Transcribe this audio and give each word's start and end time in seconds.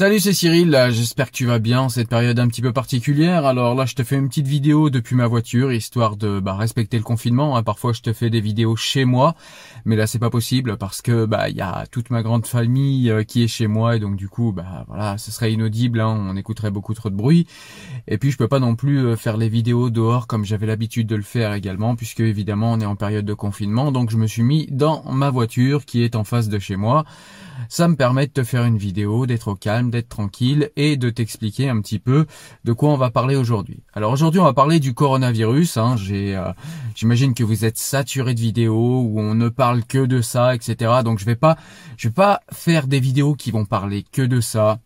Salut, 0.00 0.18
c'est 0.18 0.32
Cyril, 0.32 0.74
j'espère 0.92 1.26
que 1.26 1.36
tu 1.36 1.44
vas 1.44 1.58
bien 1.58 1.82
en 1.82 1.90
cette 1.90 2.08
période 2.08 2.38
un 2.38 2.48
petit 2.48 2.62
peu 2.62 2.72
particulière. 2.72 3.44
Alors 3.44 3.74
là, 3.74 3.84
je 3.84 3.94
te 3.94 4.02
fais 4.02 4.16
une 4.16 4.30
petite 4.30 4.46
vidéo 4.46 4.88
depuis 4.88 5.14
ma 5.14 5.26
voiture, 5.26 5.70
histoire 5.74 6.16
de 6.16 6.40
bah, 6.40 6.54
respecter 6.54 6.96
le 6.96 7.02
confinement. 7.02 7.54
Hein. 7.54 7.62
Parfois, 7.62 7.92
je 7.92 8.00
te 8.00 8.14
fais 8.14 8.30
des 8.30 8.40
vidéos 8.40 8.76
chez 8.76 9.04
moi, 9.04 9.34
mais 9.84 9.96
là, 9.96 10.06
c'est 10.06 10.18
pas 10.18 10.30
possible 10.30 10.78
parce 10.78 11.02
que 11.02 11.26
bah 11.26 11.50
il 11.50 11.56
y 11.56 11.60
a 11.60 11.84
toute 11.90 12.08
ma 12.08 12.22
grande 12.22 12.46
famille 12.46 13.10
euh, 13.10 13.24
qui 13.24 13.42
est 13.42 13.46
chez 13.46 13.66
moi 13.66 13.94
et 13.94 13.98
donc 13.98 14.16
du 14.16 14.30
coup, 14.30 14.52
bah 14.52 14.86
voilà, 14.88 15.18
ce 15.18 15.30
serait 15.30 15.52
inaudible, 15.52 16.00
hein. 16.00 16.08
on 16.30 16.34
écouterait 16.34 16.70
beaucoup 16.70 16.94
trop 16.94 17.10
de 17.10 17.14
bruit. 17.14 17.46
Et 18.08 18.16
puis, 18.16 18.30
je 18.30 18.38
peux 18.38 18.48
pas 18.48 18.58
non 18.58 18.76
plus 18.76 19.04
euh, 19.04 19.16
faire 19.16 19.36
les 19.36 19.50
vidéos 19.50 19.90
dehors 19.90 20.26
comme 20.26 20.46
j'avais 20.46 20.64
l'habitude 20.64 21.08
de 21.08 21.16
le 21.16 21.22
faire 21.22 21.52
également, 21.52 21.94
puisque 21.94 22.20
évidemment, 22.20 22.72
on 22.72 22.80
est 22.80 22.86
en 22.86 22.96
période 22.96 23.26
de 23.26 23.34
confinement. 23.34 23.92
Donc, 23.92 24.08
je 24.08 24.16
me 24.16 24.26
suis 24.26 24.44
mis 24.44 24.66
dans 24.70 25.04
ma 25.12 25.28
voiture 25.28 25.84
qui 25.84 26.02
est 26.02 26.16
en 26.16 26.24
face 26.24 26.48
de 26.48 26.58
chez 26.58 26.76
moi. 26.76 27.04
Ça 27.72 27.86
me 27.86 27.94
permet 27.94 28.26
de 28.26 28.32
te 28.32 28.42
faire 28.42 28.64
une 28.64 28.78
vidéo, 28.78 29.26
d'être 29.26 29.46
au 29.46 29.54
calme, 29.54 29.92
d'être 29.92 30.08
tranquille 30.08 30.72
et 30.74 30.96
de 30.96 31.08
t'expliquer 31.08 31.68
un 31.68 31.80
petit 31.80 32.00
peu 32.00 32.26
de 32.64 32.72
quoi 32.72 32.88
on 32.88 32.96
va 32.96 33.10
parler 33.10 33.36
aujourd'hui. 33.36 33.84
Alors 33.92 34.10
aujourd'hui, 34.10 34.40
on 34.40 34.44
va 34.44 34.52
parler 34.52 34.80
du 34.80 34.92
coronavirus. 34.92 35.76
Hein. 35.76 35.94
Euh, 36.10 36.52
j'imagine 36.96 37.32
que 37.32 37.44
vous 37.44 37.64
êtes 37.64 37.78
saturé 37.78 38.34
de 38.34 38.40
vidéos 38.40 39.02
où 39.02 39.20
on 39.20 39.36
ne 39.36 39.48
parle 39.48 39.84
que 39.84 40.04
de 40.04 40.20
ça, 40.20 40.52
etc. 40.52 40.94
Donc 41.04 41.20
je 41.20 41.24
vais 41.24 41.36
pas, 41.36 41.56
je 41.96 42.08
vais 42.08 42.12
pas 42.12 42.40
faire 42.50 42.88
des 42.88 42.98
vidéos 42.98 43.36
qui 43.36 43.52
vont 43.52 43.64
parler 43.64 44.04
que 44.10 44.22
de 44.22 44.40
ça. 44.40 44.80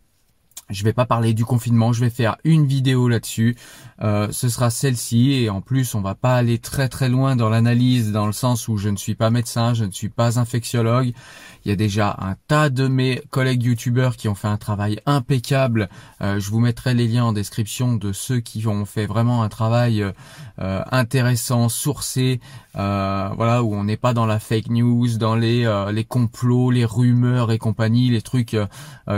Je 0.71 0.83
vais 0.83 0.95
pas 0.95 1.05
parler 1.05 1.35
du 1.35 1.45
confinement, 1.45 1.93
je 1.93 2.01
vais 2.01 2.11
faire 2.11 2.37
une 2.43 2.67
vidéo 2.67 3.07
là-dessus. 3.09 3.55
Euh, 4.03 4.29
ce 4.33 4.49
sera 4.49 4.71
celle-ci 4.71 5.33
et 5.33 5.51
en 5.51 5.61
plus 5.61 5.95
on 5.95 6.01
va 6.01 6.15
pas 6.15 6.35
aller 6.35 6.59
très 6.59 6.89
très 6.89 7.09
loin 7.09 7.37
dans 7.37 7.49
l'analyse 7.49 8.11
dans 8.11 8.27
le 8.27 8.33
sens 8.33 8.67
où 8.67 8.77
je 8.77 8.89
ne 8.89 8.97
suis 8.97 9.15
pas 9.15 9.31
médecin, 9.31 9.75
je 9.75 9.85
ne 9.85 9.93
suis 9.93 10.09
pas 10.09 10.39
infectiologue. 10.39 11.13
Il 11.65 11.69
y 11.69 11.73
a 11.73 11.77
déjà 11.77 12.17
un 12.19 12.35
tas 12.49 12.71
de 12.71 12.89
mes 12.89 13.23
collègues 13.31 13.63
youtubeurs 13.63 14.17
qui 14.17 14.29
ont 14.29 14.35
fait 14.35 14.49
un 14.49 14.57
travail 14.57 15.01
impeccable. 15.07 15.89
Euh, 16.21 16.41
je 16.41 16.51
vous 16.51 16.61
mettrai 16.61 16.93
les 16.95 17.07
liens 17.07 17.25
en 17.25 17.33
description 17.33 17.95
de 17.95 18.13
ceux 18.13 18.41
qui 18.41 18.67
ont 18.67 18.85
fait 18.85 19.07
vraiment 19.07 19.43
un 19.43 19.49
travail 19.49 20.03
euh, 20.59 20.83
intéressant, 20.91 21.69
sourcé, 21.69 22.41
voilà 22.75 23.63
où 23.63 23.75
on 23.75 23.85
n'est 23.85 23.97
pas 23.97 24.15
dans 24.15 24.27
la 24.27 24.41
fake 24.41 24.69
news, 24.69 25.17
dans 25.19 25.37
les 25.37 25.65
les 25.93 26.05
complots, 26.05 26.71
les 26.71 26.85
rumeurs 26.85 27.53
et 27.53 27.59
compagnie, 27.59 28.11
les 28.11 28.23
trucs 28.23 28.57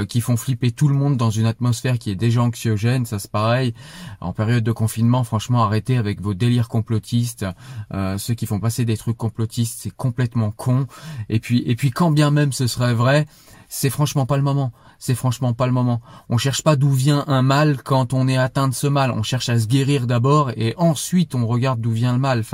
qui 0.08 0.20
font 0.20 0.36
flipper 0.36 0.72
tout 0.72 0.88
le 0.88 0.94
monde 0.94 1.16
dans 1.16 1.30
une 1.36 1.46
atmosphère 1.46 1.98
qui 1.98 2.10
est 2.10 2.16
déjà 2.16 2.42
anxiogène, 2.42 3.06
ça 3.06 3.18
c'est 3.18 3.30
pareil. 3.30 3.74
En 4.20 4.32
période 4.32 4.64
de 4.64 4.72
confinement, 4.72 5.24
franchement, 5.24 5.62
arrêtez 5.62 5.96
avec 5.96 6.20
vos 6.20 6.34
délires 6.34 6.68
complotistes. 6.68 7.46
Euh, 7.92 8.18
ceux 8.18 8.34
qui 8.34 8.46
font 8.46 8.60
passer 8.60 8.84
des 8.84 8.96
trucs 8.96 9.16
complotistes, 9.16 9.80
c'est 9.82 9.94
complètement 9.94 10.50
con. 10.50 10.86
Et 11.28 11.40
puis, 11.40 11.62
et 11.66 11.76
puis 11.76 11.90
quand 11.90 12.10
bien 12.10 12.30
même 12.30 12.52
ce 12.52 12.66
serait 12.66 12.94
vrai, 12.94 13.26
c'est 13.68 13.90
franchement 13.90 14.26
pas 14.26 14.36
le 14.36 14.42
moment. 14.42 14.72
C'est 14.98 15.14
franchement 15.14 15.52
pas 15.52 15.66
le 15.66 15.72
moment. 15.72 16.00
On 16.28 16.38
cherche 16.38 16.62
pas 16.62 16.76
d'où 16.76 16.90
vient 16.90 17.24
un 17.26 17.42
mal 17.42 17.82
quand 17.82 18.12
on 18.12 18.28
est 18.28 18.36
atteint 18.36 18.68
de 18.68 18.74
ce 18.74 18.86
mal. 18.86 19.10
On 19.10 19.22
cherche 19.22 19.48
à 19.48 19.58
se 19.58 19.66
guérir 19.66 20.06
d'abord 20.06 20.50
et 20.56 20.74
ensuite 20.78 21.34
on 21.34 21.46
regarde 21.46 21.80
d'où 21.80 21.90
vient 21.90 22.12
le 22.12 22.18
mal. 22.18 22.44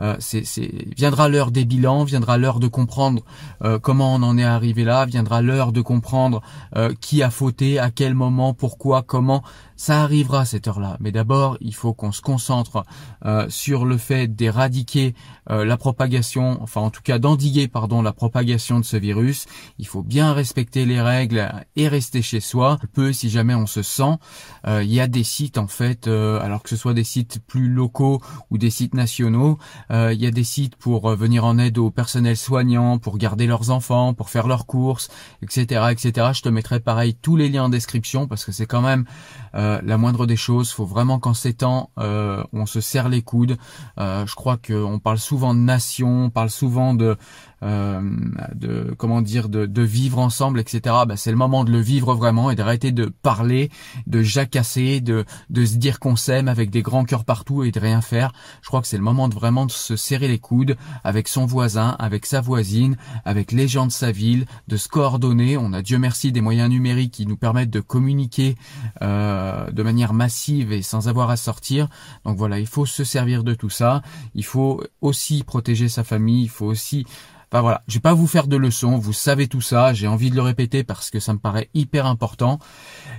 Euh, 0.00 0.16
viendra 0.96 1.28
l'heure 1.28 1.50
des 1.50 1.64
bilans, 1.64 2.04
viendra 2.04 2.38
l'heure 2.38 2.60
de 2.60 2.68
comprendre 2.68 3.22
euh, 3.64 3.78
comment 3.78 4.14
on 4.14 4.22
en 4.22 4.38
est 4.38 4.44
arrivé 4.44 4.84
là, 4.84 5.06
viendra 5.06 5.42
l'heure 5.42 5.72
de 5.72 5.80
comprendre 5.80 6.40
euh, 6.76 6.92
qui 7.00 7.22
a 7.22 7.30
fauté, 7.30 7.78
à 7.78 7.90
quel 7.90 8.14
moment, 8.14 8.54
pourquoi, 8.54 9.02
comment. 9.02 9.42
Ça 9.76 10.02
arrivera 10.02 10.44
cette 10.44 10.66
heure-là. 10.66 10.96
Mais 10.98 11.12
d'abord, 11.12 11.56
il 11.60 11.72
faut 11.72 11.94
qu'on 11.94 12.10
se 12.10 12.20
concentre 12.20 12.84
sur 13.48 13.84
le 13.84 13.96
fait 13.96 14.26
d'éradiquer 14.26 15.14
la 15.48 15.76
propagation, 15.76 16.58
enfin 16.60 16.80
en 16.80 16.90
tout 16.90 17.00
cas 17.00 17.20
d'endiguer 17.20 17.68
pardon 17.68 18.02
la 18.02 18.12
propagation 18.12 18.80
de 18.80 18.84
ce 18.84 18.96
virus. 18.96 19.46
Il 19.78 19.86
faut 19.86 20.02
bien 20.02 20.32
respecter 20.32 20.84
les 20.84 21.00
règles 21.00 21.48
et 21.76 21.86
rester 21.86 22.22
chez 22.22 22.40
soi. 22.40 22.80
Peu 22.92 23.12
si 23.12 23.30
jamais 23.30 23.54
on 23.54 23.68
se 23.68 23.82
sent. 23.82 24.16
Il 24.66 24.92
y 24.92 24.98
a 24.98 25.06
des 25.06 25.22
sites 25.22 25.58
en 25.58 25.68
fait, 25.68 26.08
alors 26.08 26.64
que 26.64 26.70
ce 26.70 26.76
soit 26.76 26.92
des 26.92 27.04
sites 27.04 27.38
plus 27.46 27.68
locaux 27.68 28.20
ou 28.50 28.58
des 28.58 28.70
sites 28.70 28.94
nationaux, 28.94 29.58
euh, 29.90 30.12
y 30.12 30.26
a 30.26 30.30
des 30.30 30.44
sites 30.44 30.76
pour 30.76 31.10
euh, 31.10 31.16
venir 31.16 31.44
en 31.44 31.58
aide 31.58 31.78
aux 31.78 31.90
personnels 31.90 32.36
soignants, 32.36 32.98
pour 32.98 33.18
garder 33.18 33.46
leurs 33.46 33.70
enfants, 33.70 34.14
pour 34.14 34.30
faire 34.30 34.46
leurs 34.46 34.66
courses, 34.66 35.08
etc., 35.42 35.86
etc. 35.90 36.28
Je 36.34 36.42
te 36.42 36.48
mettrai 36.48 36.80
pareil 36.80 37.14
tous 37.14 37.36
les 37.36 37.48
liens 37.48 37.64
en 37.64 37.68
description 37.68 38.26
parce 38.26 38.44
que 38.44 38.52
c'est 38.52 38.66
quand 38.66 38.82
même 38.82 39.04
euh, 39.54 39.80
la 39.82 39.98
moindre 39.98 40.26
des 40.26 40.36
choses. 40.36 40.70
Faut 40.70 40.86
vraiment 40.86 41.18
qu'en 41.18 41.34
ces 41.34 41.54
temps, 41.54 41.90
on 41.96 42.66
se 42.66 42.80
serre 42.80 43.08
les 43.08 43.22
coudes. 43.22 43.56
je 43.98 44.34
crois 44.34 44.56
qu'on 44.56 44.98
parle 44.98 45.18
souvent 45.18 45.54
de 45.54 45.60
nation, 45.60 46.24
on 46.24 46.30
parle 46.30 46.50
souvent 46.50 46.94
de 46.94 47.16
euh, 47.64 48.00
de 48.54 48.94
comment 48.96 49.20
dire 49.20 49.48
de, 49.48 49.66
de 49.66 49.82
vivre 49.82 50.20
ensemble 50.20 50.60
etc 50.60 50.94
bah, 51.08 51.16
c'est 51.16 51.32
le 51.32 51.36
moment 51.36 51.64
de 51.64 51.72
le 51.72 51.80
vivre 51.80 52.14
vraiment 52.14 52.52
et 52.52 52.54
d'arrêter 52.54 52.92
de 52.92 53.06
parler 53.06 53.68
de 54.06 54.22
jacasser 54.22 55.00
de 55.00 55.24
de 55.50 55.64
se 55.64 55.74
dire 55.74 55.98
qu'on 55.98 56.14
s'aime 56.14 56.46
avec 56.46 56.70
des 56.70 56.82
grands 56.82 57.02
cœurs 57.02 57.24
partout 57.24 57.64
et 57.64 57.72
de 57.72 57.80
rien 57.80 58.00
faire 58.00 58.30
je 58.62 58.68
crois 58.68 58.80
que 58.80 58.86
c'est 58.86 58.96
le 58.96 59.02
moment 59.02 59.26
de 59.26 59.34
vraiment 59.34 59.66
de 59.66 59.72
se 59.78 59.96
serrer 59.96 60.28
les 60.28 60.38
coudes 60.38 60.76
avec 61.04 61.28
son 61.28 61.46
voisin 61.46 61.96
avec 61.98 62.26
sa 62.26 62.40
voisine 62.40 62.96
avec 63.24 63.52
les 63.52 63.68
gens 63.68 63.86
de 63.86 63.92
sa 63.92 64.12
ville 64.12 64.46
de 64.68 64.76
se 64.76 64.88
coordonner. 64.88 65.56
On 65.56 65.72
a 65.72 65.82
Dieu 65.82 65.98
merci 65.98 66.32
des 66.32 66.40
moyens 66.40 66.68
numériques 66.68 67.12
qui 67.12 67.26
nous 67.26 67.36
permettent 67.36 67.70
de 67.70 67.80
communiquer 67.80 68.56
euh, 69.02 69.70
de 69.70 69.82
manière 69.82 70.12
massive 70.12 70.72
et 70.72 70.82
sans 70.82 71.08
avoir 71.08 71.30
à 71.30 71.36
sortir. 71.36 71.88
Donc 72.24 72.36
voilà 72.36 72.58
il 72.58 72.66
faut 72.66 72.86
se 72.86 73.04
servir 73.04 73.44
de 73.44 73.54
tout 73.54 73.70
ça. 73.70 74.02
Il 74.34 74.44
faut 74.44 74.82
aussi 75.00 75.44
protéger 75.44 75.88
sa 75.88 76.04
famille. 76.04 76.44
Il 76.44 76.50
faut 76.50 76.66
aussi 76.66 77.06
Enfin 77.50 77.62
voilà, 77.62 77.82
je 77.88 77.94
vais 77.94 78.00
pas 78.00 78.12
vous 78.12 78.26
faire 78.26 78.46
de 78.46 78.56
leçons, 78.56 78.98
vous 78.98 79.14
savez 79.14 79.48
tout 79.48 79.62
ça, 79.62 79.94
j'ai 79.94 80.06
envie 80.06 80.30
de 80.30 80.36
le 80.36 80.42
répéter 80.42 80.84
parce 80.84 81.10
que 81.10 81.18
ça 81.18 81.32
me 81.32 81.38
paraît 81.38 81.70
hyper 81.72 82.04
important. 82.04 82.58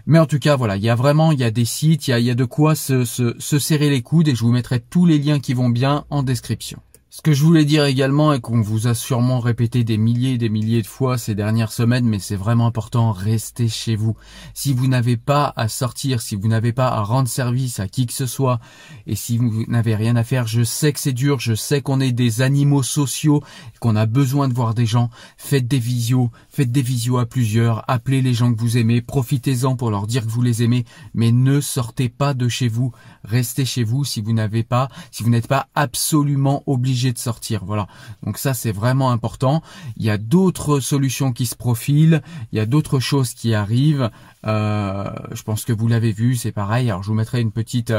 Mais 0.06 0.20
en 0.20 0.28
tout 0.28 0.38
cas, 0.38 0.56
voilà, 0.56 0.78
il 0.78 0.84
y 0.84 0.90
a 0.90 0.96
vraiment, 0.96 1.32
il 1.32 1.40
y 1.40 1.44
a 1.44 1.50
des 1.50 1.66
sites, 1.66 2.08
il 2.08 2.20
y 2.20 2.30
a, 2.30 2.36
de 2.36 2.46
quoi 2.46 2.76
se, 2.76 3.06
se, 3.06 3.36
se 3.40 3.58
serrer 3.58 3.90
les 3.90 4.04
coudes 4.04 4.28
et 4.28 4.36
je 4.36 4.42
vous 4.42 4.52
mettrai 4.52 4.80
tous 4.82 5.08
les 5.08 5.18
liens 5.18 5.40
qui 5.40 5.56
vont 5.56 5.70
bien 5.70 6.06
en 6.12 6.22
description. 6.22 6.80
Ce 7.12 7.24
que 7.24 7.34
je 7.34 7.44
voulais 7.44 7.66
dire 7.66 7.86
également 7.86 8.34
et 8.34 8.40
qu'on 8.40 8.62
vous 8.62 8.86
a 8.86 8.94
sûrement 8.94 9.40
répété 9.40 9.84
des 9.84 9.98
milliers 9.98 10.34
et 10.34 10.38
des 10.38 10.48
milliers 10.48 10.84
de 10.84 10.88
fois 10.88 11.18
ces 11.18 11.34
dernières 11.34 11.72
semaines, 11.72 12.06
mais 12.06 12.20
c'est 12.20 12.36
vraiment 12.36 12.68
important, 12.68 13.12
restez 13.12 13.68
chez 13.68 13.96
vous. 13.96 14.16
Si 14.54 14.74
vous 14.74 14.88
n'avez 14.88 15.18
pas 15.18 15.52
à 15.56 15.70
sortir, 15.70 16.22
si 16.22 16.36
vous 16.36 16.48
n'avez 16.48 16.72
pas 16.72 16.90
à 16.90 17.02
rendre 17.02 17.28
service 17.28 17.80
à 17.80 17.88
qui 17.88 18.06
que 18.06 18.14
ce 18.14 18.28
soit, 18.28 18.60
et 19.08 19.16
si 19.16 19.40
vous 19.40 19.66
n'avez 19.68 19.96
rien 19.96 20.16
à 20.18 20.24
faire, 20.24 20.46
je 20.46 20.62
sais 20.62 20.94
que 20.94 21.00
c'est 21.00 21.12
dur, 21.12 21.40
je 21.40 21.56
sais 21.56 21.82
qu'on 21.82 22.00
est 22.00 22.12
des 22.12 22.44
animaux 22.44 22.84
sociaux, 22.84 23.42
qu'on 23.80 23.96
a 23.96 24.06
besoin 24.06 24.48
de 24.48 24.54
voir 24.54 24.76
des 24.76 24.86
gens, 24.86 25.10
faites 25.36 25.68
des 25.68 25.80
visios, 25.80 26.30
faites 26.48 26.72
des 26.72 26.84
visios 26.84 27.18
à 27.18 27.26
plusieurs, 27.26 27.90
appelez 27.90 28.22
les 28.22 28.36
gens 28.36 28.54
que 28.54 28.60
vous 28.60 28.78
aimez, 28.78 29.02
profitez-en 29.02 29.76
pour 29.76 29.90
leur 29.90 30.06
dire 30.06 30.28
que 30.28 30.32
vous 30.32 30.44
les 30.44 30.62
aimez, 30.62 30.86
mais 31.16 31.32
ne 31.32 31.60
sortez 31.60 32.08
pas 32.08 32.36
de 32.36 32.48
chez 32.48 32.68
vous, 32.68 32.92
restez 33.24 33.66
chez 33.66 33.84
vous 33.84 34.06
si 34.06 34.22
vous 34.22 34.34
n'avez 34.34 34.62
pas, 34.62 34.90
si 35.10 35.24
vous 35.24 35.32
n'êtes 35.32 35.48
pas 35.48 35.66
absolument 35.74 36.62
obligé 36.68 36.99
de 37.08 37.18
sortir. 37.18 37.64
Voilà. 37.66 37.88
Donc 38.24 38.38
ça, 38.38 38.54
c'est 38.54 38.72
vraiment 38.72 39.12
important. 39.12 39.62
Il 39.98 40.06
y 40.06 40.10
a 40.10 40.18
d'autres 40.18 40.80
solutions 40.80 41.32
qui 41.32 41.46
se 41.46 41.56
profilent. 41.56 42.22
Il 42.52 42.58
y 42.58 42.60
a 42.60 42.66
d'autres 42.66 43.00
choses 43.00 43.34
qui 43.34 43.54
arrivent. 43.54 44.10
Euh, 44.46 45.10
je 45.32 45.44
pense 45.44 45.66
que 45.66 45.74
vous 45.74 45.88
l'avez 45.88 46.12
vu, 46.12 46.36
c'est 46.36 46.52
pareil. 46.52 46.90
Alors 46.90 47.04
je 47.04 47.10
vous 47.10 47.14
mettrai 47.14 47.42
une 47.42 47.52
petite, 47.52 47.94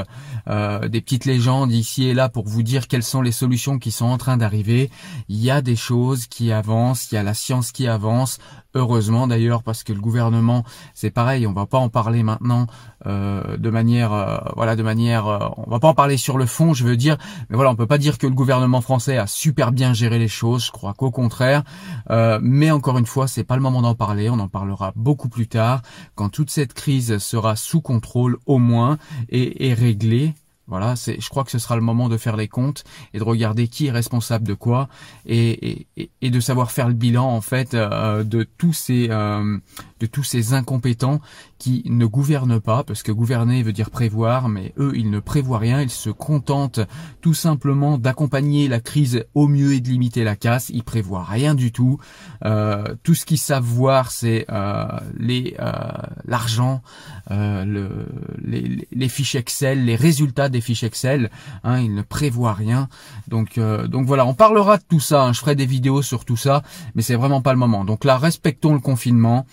euh, 0.49 0.89
des 0.89 1.01
petites 1.01 1.25
légendes 1.25 1.73
ici 1.73 2.09
et 2.09 2.15
là 2.15 2.29
pour 2.29 2.47
vous 2.47 2.63
dire 2.63 2.89
quelles 2.89 3.03
sont 3.03 3.23
les 3.23 3.33
solutions 3.33 3.79
qui 3.79 3.91
sont 3.91 4.07
en 4.07 4.19
train 4.19 4.37
d'arriver. 4.37 4.91
Il 5.29 5.43
y 5.43 5.51
a 5.51 5.61
des 5.61 5.77
choses 5.77 6.27
qui 6.27 6.53
avancent, 6.53 7.13
il 7.13 7.17
y 7.17 7.19
a 7.19 7.23
la 7.23 7.35
science 7.35 7.73
qui 7.73 7.87
avance. 7.87 8.39
Heureusement 8.75 9.27
d'ailleurs 9.27 9.65
parce 9.65 9.83
que 9.83 9.93
le 9.93 10.01
gouvernement, 10.01 10.65
c'est 10.95 11.11
pareil. 11.11 11.47
On 11.47 11.53
va 11.53 11.67
pas 11.67 11.79
en 11.79 11.89
parler 11.89 12.23
maintenant 12.23 12.67
euh, 13.07 13.57
de 13.57 13.71
manière, 13.71 14.13
euh, 14.13 14.39
voilà, 14.57 14.77
de 14.77 14.83
manière, 14.83 15.27
euh, 15.27 15.39
on 15.57 15.71
va 15.71 15.81
pas 15.81 15.89
en 15.89 15.95
parler 15.95 16.17
sur 16.17 16.39
le 16.39 16.47
fond, 16.47 16.75
je 16.75 16.85
veux 16.85 16.97
dire. 16.97 17.17
Mais 17.49 17.57
voilà, 17.57 17.71
on 17.71 17.75
peut 17.75 17.87
pas 17.87 17.99
dire 17.99 18.19
que 18.19 18.27
le 18.27 18.35
gouvernement 18.35 18.81
français 18.81 19.17
a 19.17 19.27
super 19.27 19.73
bien 19.73 19.93
géré 19.93 20.19
les 20.19 20.29
choses. 20.29 20.67
Je 20.67 20.71
crois 20.71 20.95
qu'au 20.95 21.11
contraire. 21.11 21.63
mais 22.41 22.71
encore 22.71 22.99
une 22.99 23.07
fois, 23.07 23.27
c'est 23.27 23.45
pas 23.45 23.57
le 23.57 23.63
moment 23.63 23.83
d'en 23.83 23.95
parler. 23.95 24.31
On 24.31 24.39
en 24.39 24.49
parlera 24.49 24.93
beaucoup 24.97 25.29
plus 25.29 25.49
tard 25.49 25.83
quand 26.15 26.30
toute 26.31 26.51
cette 26.51 26.73
crise 26.73 27.19
sera 27.19 27.57
sous 27.57 27.81
contrôle 27.81 28.39
au 28.47 28.59
moins 28.59 28.99
et, 29.29 29.75
réglée. 29.75 30.35
Voilà, 30.71 30.95
c'est, 30.95 31.21
je 31.21 31.29
crois 31.29 31.43
que 31.43 31.51
ce 31.51 31.59
sera 31.59 31.75
le 31.75 31.83
moment 31.83 32.09
de 32.09 32.17
faire 32.17 32.37
les 32.37 32.47
comptes 32.47 32.85
et 33.13 33.19
de 33.19 33.25
regarder 33.25 33.67
qui 33.67 33.89
est 33.89 33.91
responsable 33.91 34.47
de 34.47 34.55
quoi 34.55 34.89
et, 35.27 35.89
et, 35.97 36.31
de 36.31 36.41
savoir 36.41 36.71
faire 36.71 36.87
le 36.87 36.95
bilan 36.95 37.27
en 37.27 37.41
fait 37.41 37.75
euh, 37.75 38.23
de 38.23 38.45
tous 38.45 38.73
ces 38.73 39.09
euh, 39.11 39.59
de 39.99 40.07
tous 40.07 40.23
ces 40.23 40.55
incompétents 40.55 41.21
qui 41.59 41.83
ne 41.87 42.07
gouvernent 42.07 42.61
pas, 42.61 42.85
parce 42.85 43.03
que 43.03 43.13
gouverner 43.13 43.63
veut 43.63 43.75
dire 43.75 43.91
prévoir, 43.91 44.49
mais 44.49 44.73
eux, 44.79 44.93
ils 44.97 45.11
ne 45.11 45.21
prévoient 45.21 45.59
rien, 45.59 45.83
ils 45.83 45.91
se 45.91 46.09
contentent 46.09 46.81
tout 47.21 47.35
simplement 47.35 47.99
d'accompagner 47.99 48.67
la 48.67 48.81
crise 48.81 49.25
au 49.35 49.47
mieux 49.47 49.75
et 49.75 49.81
de 49.81 49.89
limiter 49.89 50.25
la 50.25 50.37
casse, 50.37 50.71
ils 50.71 50.83
prévoient 50.83 51.25
rien 51.25 51.55
du 51.55 51.71
tout. 51.71 51.99
Euh, 52.47 52.95
tout 53.03 53.15
ce 53.15 53.27
qu'ils 53.27 53.39
savent 53.39 53.63
voir, 53.63 54.11
c'est 54.11 54.47
euh, 54.49 54.87
les 55.19 55.55
l'argent, 56.25 56.81
le, 57.29 58.07
les, 58.43 58.89
les, 58.91 59.09
fiches 59.09 59.35
Excel, 59.35 59.85
les 59.85 59.97
résultats 59.97 60.49
des 60.49 60.60
fiches 60.61 60.85
Excel, 60.85 61.31
hein, 61.65 61.81
ils 61.81 61.95
ne 61.95 62.03
prévoient 62.03 62.55
rien. 62.55 62.89
Donc, 63.29 63.59
euh, 63.59 63.87
donc 63.87 64.07
voilà, 64.07 64.27
on 64.27 64.35
parlera 64.35 64.79
de 64.79 64.85
tout 64.89 65.01
ça, 65.01 65.25
hein. 65.25 65.33
je 65.33 65.41
ferai 65.41 65.55
des 65.55 65.67
vidéos 65.67 66.03
sur 66.03 66.25
tout 66.25 66.37
ça, 66.37 66.63
mais 66.95 67.03
c'est 67.03 67.15
vraiment 67.15 67.43
pas 67.43 67.53
le 67.53 67.59
moment. 67.59 67.85
Donc 67.85 68.05
là, 68.05 68.19
respectons 68.19 68.75
le 68.75 68.81
confinement. 68.81 69.47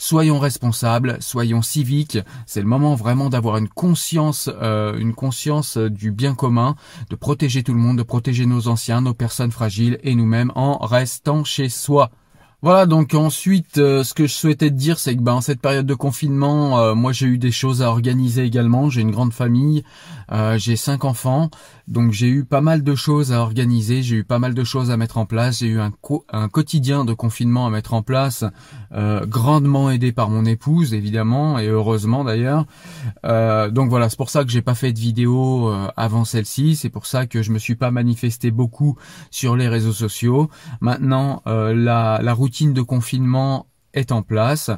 soyons 0.00 0.38
responsables, 0.38 1.16
soyons 1.20 1.60
civiques. 1.60 2.18
C'est 2.46 2.60
le 2.60 2.68
moment 2.68 2.94
vraiment 2.94 3.28
d'avoir 3.28 3.56
une 3.56 3.68
conscience, 3.68 4.48
euh, 4.62 4.96
une 4.96 5.12
conscience 5.12 5.76
du 5.76 6.12
bien 6.12 6.34
commun, 6.34 6.76
de 7.10 7.16
protéger 7.16 7.62
tout 7.62 7.74
le 7.74 7.80
monde, 7.80 7.98
de 7.98 8.04
protéger 8.04 8.46
nos 8.46 8.68
anciens, 8.68 9.00
nos 9.00 9.14
personnes 9.14 9.50
fragiles 9.50 9.98
et 10.02 10.14
nous-mêmes 10.14 10.52
en 10.54 10.78
restant 10.78 11.44
chez 11.44 11.68
soi. 11.68 12.10
Voilà, 12.60 12.86
donc 12.86 13.14
ensuite, 13.14 13.78
euh, 13.78 14.02
ce 14.02 14.14
que 14.14 14.26
je 14.26 14.32
souhaitais 14.32 14.68
te 14.68 14.74
dire, 14.74 14.98
c'est 14.98 15.14
que 15.14 15.20
ben, 15.20 15.34
en 15.34 15.40
cette 15.40 15.60
période 15.60 15.86
de 15.86 15.94
confinement, 15.94 16.80
euh, 16.80 16.94
moi 16.96 17.12
j'ai 17.12 17.26
eu 17.26 17.38
des 17.38 17.52
choses 17.52 17.82
à 17.82 17.88
organiser 17.88 18.42
également. 18.42 18.90
J'ai 18.90 19.00
une 19.00 19.12
grande 19.12 19.32
famille, 19.32 19.84
euh, 20.32 20.58
j'ai 20.58 20.74
cinq 20.74 21.04
enfants, 21.04 21.50
donc 21.88 22.12
j'ai 22.12 22.28
eu 22.28 22.44
pas 22.44 22.60
mal 22.60 22.82
de 22.82 22.94
choses 22.94 23.32
à 23.32 23.40
organiser, 23.40 24.02
j'ai 24.02 24.16
eu 24.16 24.24
pas 24.24 24.38
mal 24.38 24.54
de 24.54 24.62
choses 24.64 24.90
à 24.90 24.96
mettre 24.96 25.16
en 25.18 25.26
place. 25.26 25.60
J'ai 25.60 25.68
eu 25.68 25.80
un, 25.80 25.90
quotidien 26.48 27.04
de 27.04 27.14
confinement 27.14 27.66
à 27.66 27.70
mettre 27.70 27.94
en 27.94 28.02
place, 28.02 28.44
grandement 28.92 29.90
aidé 29.90 30.12
par 30.12 30.28
mon 30.28 30.44
épouse 30.44 30.94
évidemment 30.94 31.58
et 31.58 31.66
heureusement 31.66 32.24
d'ailleurs. 32.24 32.66
donc 33.24 33.88
voilà, 33.88 34.08
c'est 34.08 34.18
pour 34.18 34.30
ça 34.30 34.44
que 34.44 34.50
j'ai 34.50 34.62
pas 34.62 34.74
fait 34.74 34.92
de 34.92 34.98
vidéo 34.98 35.72
avant 35.96 36.24
celle-ci. 36.24 36.76
C'est 36.76 36.90
pour 36.90 37.06
ça 37.06 37.26
que 37.26 37.42
je 37.42 37.52
me 37.52 37.58
suis 37.58 37.74
pas 37.74 37.90
manifesté 37.90 38.50
beaucoup 38.50 38.96
sur 39.30 39.56
les 39.56 39.68
réseaux 39.68 39.92
sociaux. 39.92 40.50
Maintenant, 40.80 41.42
la, 41.46 42.34
routine 42.34 42.72
de 42.72 42.82
confinement 42.82 43.66
est 43.94 44.12
en 44.12 44.22
place. 44.22 44.70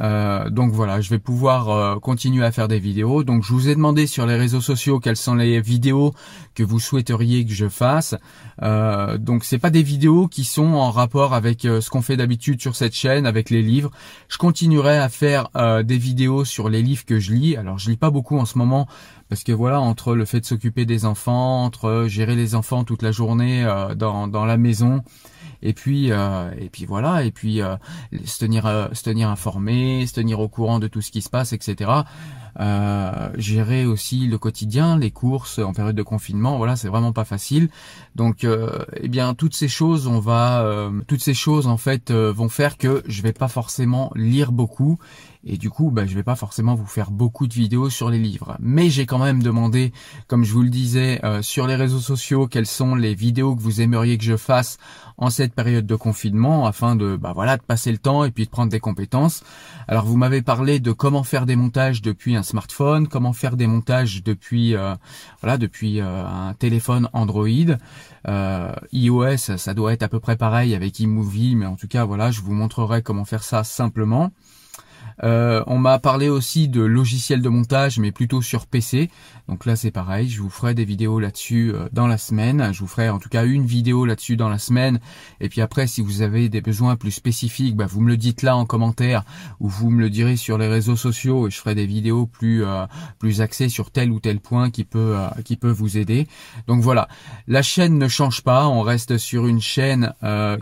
Euh, 0.00 0.50
donc 0.50 0.72
voilà, 0.72 1.00
je 1.00 1.10
vais 1.10 1.18
pouvoir 1.18 1.68
euh, 1.68 1.98
continuer 1.98 2.44
à 2.44 2.52
faire 2.52 2.68
des 2.68 2.78
vidéos. 2.78 3.22
Donc 3.22 3.44
je 3.44 3.52
vous 3.52 3.68
ai 3.68 3.74
demandé 3.74 4.06
sur 4.06 4.26
les 4.26 4.36
réseaux 4.36 4.60
sociaux 4.60 4.98
quelles 4.98 5.16
sont 5.16 5.34
les 5.34 5.60
vidéos 5.60 6.12
que 6.54 6.62
vous 6.62 6.80
souhaiteriez 6.80 7.44
que 7.46 7.52
je 7.52 7.68
fasse. 7.68 8.16
Euh, 8.62 9.18
donc 9.18 9.44
c'est 9.44 9.58
pas 9.58 9.70
des 9.70 9.82
vidéos 9.82 10.26
qui 10.26 10.44
sont 10.44 10.74
en 10.74 10.90
rapport 10.90 11.34
avec 11.34 11.64
euh, 11.64 11.80
ce 11.80 11.90
qu'on 11.90 12.02
fait 12.02 12.16
d'habitude 12.16 12.60
sur 12.60 12.74
cette 12.74 12.94
chaîne, 12.94 13.26
avec 13.26 13.50
les 13.50 13.62
livres. 13.62 13.90
Je 14.28 14.38
continuerai 14.38 14.98
à 14.98 15.08
faire 15.08 15.48
des 15.84 15.98
vidéos 15.98 16.44
sur 16.44 16.68
les 16.68 16.82
livres 16.82 17.04
que 17.04 17.18
je 17.18 17.32
lis. 17.32 17.56
Alors 17.56 17.78
je 17.78 17.90
lis 17.90 17.96
pas 17.96 18.10
beaucoup 18.10 18.38
en 18.38 18.44
ce 18.44 18.58
moment 18.58 18.86
parce 19.28 19.42
que 19.42 19.52
voilà, 19.52 19.80
entre 19.80 20.14
le 20.14 20.24
fait 20.24 20.40
de 20.40 20.46
s'occuper 20.46 20.84
des 20.84 21.04
enfants, 21.04 21.64
entre 21.64 22.06
gérer 22.08 22.36
les 22.36 22.54
enfants 22.54 22.84
toute 22.84 23.02
la 23.02 23.12
journée 23.12 23.64
dans, 23.96 24.28
dans 24.28 24.44
la 24.44 24.56
maison, 24.56 25.02
et 25.66 25.72
puis 25.72 26.12
euh, 26.12 26.50
et 26.58 26.68
puis 26.70 26.86
voilà 26.86 27.24
et 27.24 27.32
puis 27.32 27.60
euh, 27.60 27.74
euh, 28.14 28.18
se 28.24 29.02
tenir 29.02 29.28
informé 29.28 30.06
se 30.06 30.14
tenir 30.14 30.38
au 30.38 30.48
courant 30.48 30.78
de 30.78 30.86
tout 30.86 31.02
ce 31.02 31.10
qui 31.10 31.22
se 31.22 31.28
passe 31.28 31.52
etc 31.52 31.90
euh, 32.60 33.28
gérer 33.36 33.86
aussi 33.86 34.26
le 34.26 34.38
quotidien, 34.38 34.98
les 34.98 35.10
courses 35.10 35.58
en 35.58 35.72
période 35.72 35.96
de 35.96 36.02
confinement, 36.02 36.56
voilà, 36.56 36.76
c'est 36.76 36.88
vraiment 36.88 37.12
pas 37.12 37.24
facile. 37.24 37.68
Donc, 38.14 38.44
euh, 38.44 38.84
eh 39.00 39.08
bien, 39.08 39.34
toutes 39.34 39.54
ces 39.54 39.68
choses, 39.68 40.06
on 40.06 40.20
va, 40.20 40.90
toutes 41.06 41.22
ces 41.22 41.34
choses 41.34 41.66
en 41.66 41.76
fait 41.76 42.10
vont 42.12 42.48
faire 42.48 42.76
que 42.76 43.02
je 43.06 43.22
vais 43.22 43.32
pas 43.32 43.48
forcément 43.48 44.10
lire 44.14 44.52
beaucoup 44.52 44.98
et 45.48 45.58
du 45.58 45.70
coup, 45.70 45.92
bah, 45.92 46.06
je 46.06 46.14
vais 46.16 46.24
pas 46.24 46.34
forcément 46.34 46.74
vous 46.74 46.86
faire 46.86 47.12
beaucoup 47.12 47.46
de 47.46 47.54
vidéos 47.54 47.88
sur 47.88 48.10
les 48.10 48.18
livres. 48.18 48.56
Mais 48.58 48.90
j'ai 48.90 49.06
quand 49.06 49.20
même 49.20 49.44
demandé, 49.44 49.92
comme 50.26 50.42
je 50.42 50.52
vous 50.52 50.62
le 50.62 50.70
disais, 50.70 51.20
sur 51.40 51.68
les 51.68 51.76
réseaux 51.76 52.00
sociaux, 52.00 52.48
quelles 52.48 52.66
sont 52.66 52.96
les 52.96 53.14
vidéos 53.14 53.54
que 53.54 53.62
vous 53.62 53.80
aimeriez 53.80 54.18
que 54.18 54.24
je 54.24 54.36
fasse 54.36 54.78
en 55.18 55.30
cette 55.30 55.54
période 55.54 55.86
de 55.86 55.94
confinement 55.94 56.66
afin 56.66 56.96
de 56.96 57.16
bah 57.16 57.32
voilà 57.34 57.56
de 57.56 57.62
passer 57.62 57.90
le 57.90 57.98
temps 57.98 58.24
et 58.24 58.30
puis 58.30 58.44
de 58.44 58.50
prendre 58.50 58.70
des 58.70 58.80
compétences. 58.80 59.42
Alors 59.88 60.04
vous 60.04 60.16
m'avez 60.16 60.42
parlé 60.42 60.80
de 60.80 60.92
comment 60.92 61.22
faire 61.22 61.46
des 61.46 61.56
montages 61.56 62.02
depuis 62.02 62.36
un 62.36 62.42
smartphone, 62.46 63.08
comment 63.08 63.32
faire 63.32 63.56
des 63.56 63.66
montages 63.66 64.22
depuis 64.22 64.74
euh, 64.74 64.94
voilà 65.40 65.58
depuis 65.58 66.00
euh, 66.00 66.26
un 66.26 66.54
téléphone 66.54 67.08
Android. 67.12 67.76
Euh, 68.28 68.72
iOS, 68.92 69.56
ça 69.56 69.74
doit 69.74 69.92
être 69.92 70.02
à 70.02 70.08
peu 70.08 70.20
près 70.20 70.36
pareil 70.36 70.74
avec 70.74 70.98
iMovie, 71.00 71.56
mais 71.56 71.66
en 71.66 71.76
tout 71.76 71.88
cas 71.88 72.04
voilà, 72.04 72.30
je 72.30 72.40
vous 72.40 72.52
montrerai 72.52 73.02
comment 73.02 73.24
faire 73.24 73.42
ça 73.42 73.64
simplement. 73.64 74.32
Euh, 75.22 75.62
on 75.66 75.78
m'a 75.78 75.98
parlé 75.98 76.28
aussi 76.28 76.68
de 76.68 76.82
logiciels 76.82 77.42
de 77.42 77.48
montage, 77.48 77.98
mais 77.98 78.12
plutôt 78.12 78.42
sur 78.42 78.66
PC. 78.66 79.10
Donc 79.48 79.64
là, 79.64 79.76
c'est 79.76 79.90
pareil. 79.90 80.28
Je 80.28 80.42
vous 80.42 80.50
ferai 80.50 80.74
des 80.74 80.84
vidéos 80.84 81.20
là-dessus 81.20 81.72
euh, 81.72 81.88
dans 81.92 82.06
la 82.06 82.18
semaine. 82.18 82.72
Je 82.72 82.80
vous 82.80 82.86
ferai 82.86 83.08
en 83.08 83.18
tout 83.18 83.28
cas 83.28 83.46
une 83.46 83.64
vidéo 83.64 84.04
là-dessus 84.04 84.36
dans 84.36 84.48
la 84.48 84.58
semaine. 84.58 85.00
Et 85.40 85.48
puis 85.48 85.60
après, 85.60 85.86
si 85.86 86.00
vous 86.00 86.22
avez 86.22 86.48
des 86.48 86.60
besoins 86.60 86.96
plus 86.96 87.12
spécifiques, 87.12 87.76
bah, 87.76 87.86
vous 87.86 88.00
me 88.00 88.08
le 88.08 88.16
dites 88.16 88.42
là 88.42 88.56
en 88.56 88.66
commentaire 88.66 89.24
ou 89.60 89.68
vous 89.68 89.90
me 89.90 90.00
le 90.00 90.10
direz 90.10 90.36
sur 90.36 90.58
les 90.58 90.68
réseaux 90.68 90.96
sociaux 90.96 91.46
et 91.46 91.50
je 91.50 91.58
ferai 91.58 91.74
des 91.74 91.86
vidéos 91.86 92.26
plus 92.26 92.64
euh, 92.64 92.86
plus 93.18 93.40
axées 93.40 93.68
sur 93.68 93.90
tel 93.90 94.10
ou 94.10 94.20
tel 94.20 94.40
point 94.40 94.70
qui 94.70 94.84
peut 94.84 95.16
qui 95.44 95.56
peut 95.56 95.70
vous 95.70 95.96
aider. 95.96 96.26
Donc 96.66 96.82
voilà, 96.82 97.08
la 97.46 97.62
chaîne 97.62 97.98
ne 97.98 98.08
change 98.08 98.42
pas. 98.42 98.66
On 98.66 98.82
reste 98.82 99.18
sur 99.18 99.46
une 99.46 99.60
chaîne 99.60 100.12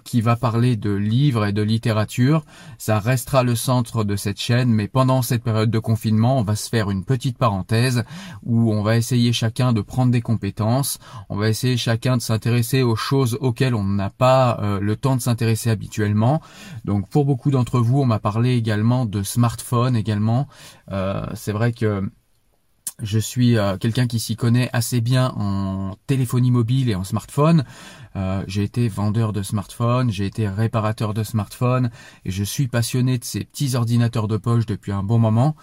qui 0.04 0.20
va 0.20 0.36
parler 0.36 0.76
de 0.76 0.92
livres 0.92 1.46
et 1.46 1.52
de 1.52 1.62
littérature. 1.62 2.44
Ça 2.78 2.98
restera 2.98 3.42
le 3.42 3.54
centre 3.54 4.04
de 4.04 4.16
cette 4.16 4.38
chaîne, 4.38 4.43
mais 4.50 4.88
pendant 4.88 5.22
cette 5.22 5.42
période 5.42 5.70
de 5.70 5.78
confinement, 5.78 6.38
on 6.38 6.42
va 6.42 6.56
se 6.56 6.68
faire 6.68 6.90
une 6.90 7.04
petite 7.04 7.38
parenthèse 7.38 8.04
où 8.42 8.72
on 8.72 8.82
va 8.82 8.96
essayer 8.96 9.32
chacun 9.32 9.72
de 9.72 9.80
prendre 9.80 10.12
des 10.12 10.20
compétences, 10.20 10.98
on 11.28 11.36
va 11.36 11.48
essayer 11.48 11.76
chacun 11.76 12.16
de 12.16 12.22
s'intéresser 12.22 12.82
aux 12.82 12.96
choses 12.96 13.38
auxquelles 13.40 13.74
on 13.74 13.84
n'a 13.84 14.10
pas 14.10 14.58
euh, 14.60 14.80
le 14.80 14.96
temps 14.96 15.16
de 15.16 15.20
s'intéresser 15.20 15.70
habituellement. 15.70 16.40
Donc 16.84 17.08
pour 17.08 17.24
beaucoup 17.24 17.50
d'entre 17.50 17.80
vous, 17.80 18.00
on 18.00 18.06
m'a 18.06 18.18
parlé 18.18 18.54
également 18.56 19.06
de 19.06 19.22
smartphone 19.22 19.96
également. 19.96 20.48
Euh, 20.90 21.26
c'est 21.34 21.52
vrai 21.52 21.72
que 21.72 22.02
je 23.02 23.18
suis 23.18 23.58
euh, 23.58 23.76
quelqu'un 23.76 24.06
qui 24.06 24.20
s'y 24.20 24.36
connaît 24.36 24.70
assez 24.72 25.00
bien 25.00 25.32
en 25.36 25.96
téléphonie 26.06 26.50
mobile 26.50 26.90
et 26.90 26.94
en 26.94 27.04
smartphone. 27.04 27.64
Euh, 28.16 28.44
j'ai 28.46 28.62
été 28.62 28.88
vendeur 28.88 29.32
de 29.32 29.42
smartphones, 29.42 30.10
j'ai 30.10 30.26
été 30.26 30.48
réparateur 30.48 31.14
de 31.14 31.22
smartphones 31.22 31.90
et 32.24 32.30
je 32.30 32.44
suis 32.44 32.68
passionné 32.68 33.18
de 33.18 33.24
ces 33.24 33.44
petits 33.44 33.74
ordinateurs 33.74 34.28
de 34.28 34.36
poche 34.36 34.66
depuis 34.66 34.92
un 34.92 35.02
bon 35.02 35.18
moment. 35.18 35.56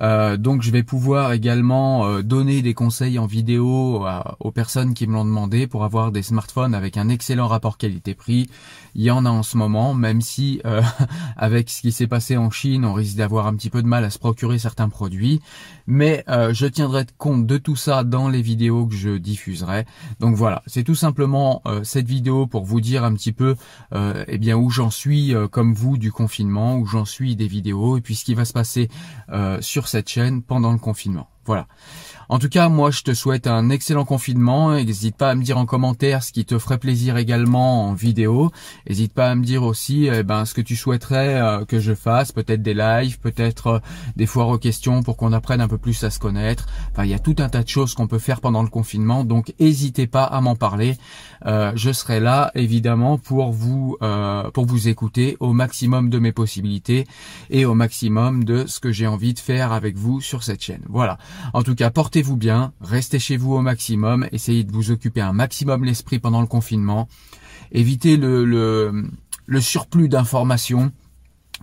Euh, 0.00 0.36
donc 0.36 0.62
je 0.62 0.70
vais 0.70 0.82
pouvoir 0.82 1.32
également 1.32 2.06
euh, 2.06 2.22
donner 2.22 2.62
des 2.62 2.74
conseils 2.74 3.18
en 3.18 3.26
vidéo 3.26 4.04
aux 4.40 4.50
personnes 4.50 4.94
qui 4.94 5.06
me 5.06 5.12
l'ont 5.12 5.24
demandé 5.24 5.66
pour 5.66 5.84
avoir 5.84 6.12
des 6.12 6.22
smartphones 6.22 6.74
avec 6.74 6.96
un 6.96 7.08
excellent 7.08 7.46
rapport 7.46 7.78
qualité-prix. 7.78 8.48
Il 8.94 9.02
y 9.02 9.10
en 9.10 9.24
a 9.24 9.30
en 9.30 9.42
ce 9.42 9.56
moment, 9.56 9.94
même 9.94 10.20
si 10.20 10.60
euh, 10.64 10.82
avec 11.36 11.70
ce 11.70 11.82
qui 11.82 11.92
s'est 11.92 12.06
passé 12.06 12.36
en 12.36 12.50
Chine, 12.50 12.84
on 12.84 12.94
risque 12.94 13.16
d'avoir 13.16 13.46
un 13.46 13.54
petit 13.54 13.70
peu 13.70 13.82
de 13.82 13.86
mal 13.86 14.04
à 14.04 14.10
se 14.10 14.18
procurer 14.18 14.58
certains 14.58 14.88
produits. 14.88 15.40
Mais 15.86 16.24
je 16.28 16.66
tiendrai 16.66 17.04
compte 17.18 17.46
de 17.46 17.58
tout 17.58 17.76
ça 17.76 18.04
dans 18.04 18.28
les 18.28 18.40
vidéos 18.40 18.86
que 18.86 18.94
je 18.94 19.10
diffuserai. 19.10 19.84
Donc 20.20 20.36
voilà, 20.36 20.62
c'est 20.66 20.84
tout 20.84 20.94
simplement 20.94 21.62
cette 21.92 22.08
vidéo 22.08 22.46
pour 22.46 22.64
vous 22.64 22.80
dire 22.80 23.04
un 23.04 23.14
petit 23.14 23.32
peu 23.32 23.56
eh 23.94 24.38
bien 24.38 24.56
où 24.56 24.70
j'en 24.70 24.90
suis 24.90 25.34
comme 25.50 25.74
vous 25.74 25.98
du 25.98 26.10
confinement, 26.10 26.76
où 26.78 26.86
j'en 26.86 27.04
suis 27.04 27.36
des 27.36 27.46
vidéos 27.46 27.96
et 27.96 28.00
puis 28.00 28.14
ce 28.14 28.24
qui 28.24 28.34
va 28.34 28.44
se 28.44 28.52
passer 28.52 28.88
sur 29.60 29.88
cette 29.88 30.08
chaîne 30.08 30.42
pendant 30.42 30.72
le 30.72 30.78
confinement. 30.78 31.31
Voilà. 31.44 31.66
En 32.28 32.38
tout 32.38 32.48
cas, 32.48 32.70
moi, 32.70 32.90
je 32.90 33.02
te 33.02 33.12
souhaite 33.12 33.46
un 33.46 33.68
excellent 33.68 34.06
confinement. 34.06 34.72
N'hésite 34.72 35.16
pas 35.16 35.28
à 35.28 35.34
me 35.34 35.42
dire 35.42 35.58
en 35.58 35.66
commentaire 35.66 36.22
ce 36.22 36.32
qui 36.32 36.46
te 36.46 36.58
ferait 36.58 36.78
plaisir 36.78 37.18
également 37.18 37.88
en 37.88 37.92
vidéo. 37.92 38.50
N'hésite 38.88 39.12
pas 39.12 39.30
à 39.30 39.34
me 39.34 39.44
dire 39.44 39.64
aussi 39.64 40.08
eh 40.10 40.22
ben, 40.22 40.46
ce 40.46 40.54
que 40.54 40.62
tu 40.62 40.74
souhaiterais 40.74 41.34
euh, 41.34 41.66
que 41.66 41.78
je 41.78 41.94
fasse. 41.94 42.32
Peut-être 42.32 42.62
des 42.62 42.72
lives, 42.72 43.18
peut-être 43.18 43.66
euh, 43.66 43.78
des 44.16 44.24
foires 44.24 44.48
aux 44.48 44.56
questions 44.56 45.02
pour 45.02 45.18
qu'on 45.18 45.34
apprenne 45.34 45.60
un 45.60 45.68
peu 45.68 45.76
plus 45.76 46.04
à 46.04 46.10
se 46.10 46.18
connaître. 46.18 46.66
Enfin, 46.92 47.04
il 47.04 47.10
y 47.10 47.14
a 47.14 47.18
tout 47.18 47.36
un 47.38 47.50
tas 47.50 47.62
de 47.62 47.68
choses 47.68 47.94
qu'on 47.94 48.06
peut 48.06 48.18
faire 48.18 48.40
pendant 48.40 48.62
le 48.62 48.70
confinement. 48.70 49.24
Donc, 49.24 49.52
n'hésitez 49.60 50.06
pas 50.06 50.24
à 50.24 50.40
m'en 50.40 50.56
parler. 50.56 50.96
Euh, 51.44 51.72
je 51.74 51.92
serai 51.92 52.18
là, 52.18 52.50
évidemment, 52.54 53.18
pour 53.18 53.52
vous, 53.52 53.98
pour 54.54 54.64
vous 54.64 54.88
écouter 54.88 55.36
au 55.40 55.52
maximum 55.52 56.08
de 56.08 56.18
mes 56.18 56.32
possibilités 56.32 57.06
et 57.50 57.64
au 57.66 57.74
maximum 57.74 58.44
de 58.44 58.66
ce 58.66 58.80
que 58.80 58.90
j'ai 58.90 59.06
envie 59.06 59.34
de 59.34 59.38
faire 59.38 59.72
avec 59.72 59.96
vous 59.96 60.20
sur 60.20 60.42
cette 60.42 60.62
chaîne. 60.62 60.82
Voilà. 60.88 61.18
En 61.52 61.62
tout 61.62 61.74
cas, 61.74 61.90
portez 61.90 62.22
vous 62.22 62.36
bien, 62.36 62.72
restez 62.80 63.18
chez 63.18 63.36
vous 63.36 63.54
au 63.54 63.60
maximum, 63.60 64.26
essayez 64.32 64.64
de 64.64 64.72
vous 64.72 64.90
occuper 64.90 65.20
un 65.20 65.32
maximum 65.32 65.84
l'esprit 65.84 66.18
pendant 66.18 66.40
le 66.40 66.46
confinement, 66.46 67.08
évitez 67.72 68.16
le, 68.16 68.44
le, 68.44 69.60
surplus 69.60 70.08
d'informations. 70.08 70.92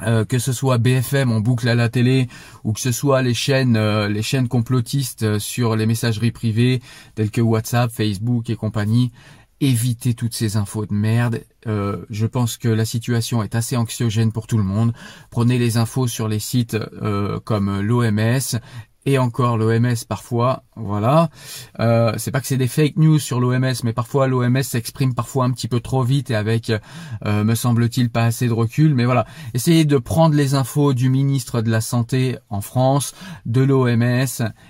Euh, 0.03 0.23
que 0.23 0.39
ce 0.39 0.53
soit 0.53 0.77
BFM 0.77 1.29
en 1.29 1.41
boucle 1.41 1.67
à 1.67 1.75
la 1.75 1.89
télé 1.89 2.29
ou 2.63 2.71
que 2.71 2.79
ce 2.79 2.93
soit 2.93 3.21
les 3.21 3.33
chaînes 3.33 3.75
euh, 3.75 4.07
les 4.07 4.21
chaînes 4.21 4.47
complotistes 4.47 5.23
euh, 5.23 5.39
sur 5.39 5.75
les 5.75 5.85
messageries 5.85 6.31
privées 6.31 6.81
telles 7.15 7.31
que 7.31 7.41
WhatsApp, 7.41 7.91
Facebook 7.91 8.49
et 8.49 8.55
compagnie, 8.55 9.11
évitez 9.59 10.13
toutes 10.13 10.35
ces 10.35 10.55
infos 10.55 10.85
de 10.85 10.93
merde. 10.93 11.43
Je 11.65 12.25
pense 12.25 12.55
que 12.57 12.69
la 12.69 12.85
situation 12.85 13.43
est 13.43 13.55
assez 13.55 13.75
anxiogène 13.75 14.31
pour 14.31 14.47
tout 14.47 14.57
le 14.57 14.63
monde. 14.63 14.93
Prenez 15.31 15.57
les 15.57 15.75
infos 15.75 16.07
sur 16.07 16.29
les 16.29 16.39
sites 16.39 16.77
comme 17.43 17.81
l'OMS 17.81 18.59
et 19.05 19.17
encore 19.17 19.57
l'OMS 19.57 19.95
parfois, 20.07 20.63
voilà. 20.75 21.29
Euh, 21.79 22.13
c'est 22.17 22.31
pas 22.31 22.41
que 22.41 22.47
c'est 22.47 22.57
des 22.57 22.67
fake 22.67 22.97
news 22.97 23.19
sur 23.19 23.39
l'OMS, 23.39 23.73
mais 23.83 23.93
parfois 23.93 24.27
l'OMS 24.27 24.61
s'exprime 24.61 25.13
parfois 25.13 25.45
un 25.45 25.51
petit 25.51 25.67
peu 25.67 25.79
trop 25.79 26.03
vite 26.03 26.31
et 26.31 26.35
avec, 26.35 26.71
euh, 27.25 27.43
me 27.43 27.55
semble-t-il, 27.55 28.09
pas 28.09 28.25
assez 28.25 28.47
de 28.47 28.53
recul. 28.53 28.93
Mais 28.93 29.05
voilà, 29.05 29.25
essayez 29.53 29.85
de 29.85 29.97
prendre 29.97 30.35
les 30.35 30.53
infos 30.53 30.93
du 30.93 31.09
ministre 31.09 31.61
de 31.61 31.71
la 31.71 31.81
Santé 31.81 32.37
en 32.49 32.61
France, 32.61 33.15
de 33.45 33.61
l'OMS. 33.61 34.25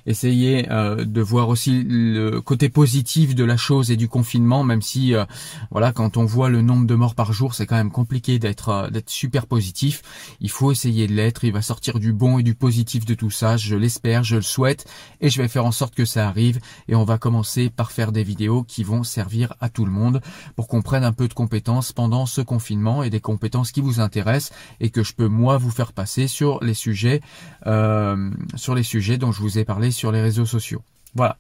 Essayez 0.06 0.72
euh, 0.72 1.06
de 1.06 1.22
voir 1.22 1.50
aussi 1.50 1.84
le 1.84 2.40
côté 2.40 2.70
positif 2.70 3.36
de 3.36 3.44
la 3.44 3.58
chose 3.58 3.92
et 3.92 3.98
du 3.98 4.08
confinement, 4.08 4.64
même 4.64 4.82
si, 4.82 5.14
voilà, 5.72 5.92
quand 5.92 6.18
on 6.18 6.26
voit 6.26 6.50
le 6.50 6.62
nombre 6.62 6.86
de 6.86 6.96
morts 6.96 7.16
par 7.16 7.34
jour, 7.34 7.54
c'est 7.56 7.66
quand 7.66 7.76
même 7.76 7.92
compliqué 7.92 8.40
d'être 8.40 8.90
d'être 8.92 9.10
super 9.10 9.48
positif. 9.48 10.02
Il 10.40 10.50
faut 10.50 10.72
essayer 10.72 11.08
de 11.08 11.14
l'être. 11.14 11.44
Il 11.44 11.52
va 11.52 11.62
sortir 11.62 12.00
du 12.00 12.14
bon 12.14 12.40
et 12.40 12.44
du 12.44 12.56
positif 12.56 13.06
de 13.06 13.14
tout 13.14 13.32
ça. 13.32 13.58
Je 13.58 13.76
l'espère 13.76 14.19
je 14.24 14.38
le 14.38 14.42
souhaite 14.42 14.86
et 15.22 15.30
je 15.30 15.42
vais 15.42 15.48
faire 15.48 15.66
en 15.66 15.72
sorte 15.72 15.96
que 15.96 16.06
ça 16.06 16.28
arrive 16.28 16.60
et 16.88 16.96
on 16.96 17.04
va 17.04 17.18
commencer 17.18 17.70
par 17.70 17.92
faire 17.92 18.12
des 18.12 18.24
vidéos 18.24 18.64
qui 18.64 18.84
vont 18.84 19.04
servir 19.04 19.54
à 19.62 19.70
tout 19.70 19.86
le 19.86 19.92
monde 19.92 20.22
pour 20.56 20.68
qu'on 20.68 20.82
prenne 20.82 21.04
un 21.04 21.14
peu 21.14 21.28
de 21.28 21.34
compétences 21.34 21.94
pendant 21.94 22.26
ce 22.26 22.42
confinement 22.42 23.04
et 23.04 23.10
des 23.10 23.20
compétences 23.20 23.72
qui 23.72 23.82
vous 23.82 24.00
intéressent 24.00 24.58
et 24.80 24.90
que 24.90 25.04
je 25.04 25.14
peux 25.14 25.28
moi 25.28 25.58
vous 25.58 25.72
faire 25.72 25.94
passer 25.94 26.28
sur 26.28 26.64
les 26.64 26.74
sujets 26.74 27.22
euh, 27.68 28.30
sur 28.56 28.76
les 28.76 28.84
sujets 28.84 29.18
dont 29.18 29.32
je 29.32 29.42
vous 29.42 29.58
ai 29.58 29.66
parlé 29.66 29.92
sur 29.92 30.12
les 30.12 30.22
réseaux 30.22 30.46
sociaux. 30.46 30.82
Voilà. 31.16 31.38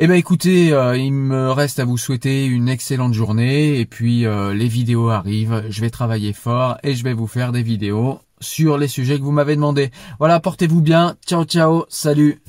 Eh 0.00 0.06
ben 0.06 0.14
écoutez, 0.14 0.72
euh, 0.72 0.96
il 0.96 1.12
me 1.12 1.50
reste 1.50 1.80
à 1.80 1.84
vous 1.84 1.98
souhaiter 1.98 2.46
une 2.46 2.68
excellente 2.68 3.14
journée 3.14 3.80
et 3.80 3.84
puis 3.84 4.26
euh, 4.26 4.54
les 4.54 4.68
vidéos 4.68 5.08
arrivent, 5.08 5.64
je 5.68 5.80
vais 5.80 5.90
travailler 5.90 6.32
fort 6.32 6.78
et 6.84 6.94
je 6.94 7.02
vais 7.02 7.14
vous 7.14 7.26
faire 7.26 7.50
des 7.50 7.64
vidéos 7.64 8.20
sur 8.40 8.78
les 8.78 8.88
sujets 8.88 9.18
que 9.18 9.24
vous 9.24 9.32
m'avez 9.32 9.56
demandé. 9.56 9.90
Voilà, 10.18 10.40
portez-vous 10.40 10.80
bien. 10.80 11.16
Ciao 11.26 11.44
ciao, 11.44 11.84
salut 11.88 12.40